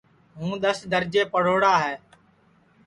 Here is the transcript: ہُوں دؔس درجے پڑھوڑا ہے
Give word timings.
ہُوں 0.37 0.53
دؔس 0.63 0.79
درجے 0.91 1.21
پڑھوڑا 1.33 1.73
ہے 1.83 1.95